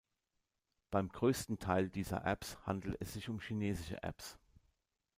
[0.89, 4.39] Beim größten Teil dieser Apps handelt es sich um chinesische Apps.